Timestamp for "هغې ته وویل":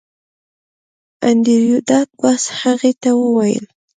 2.59-3.65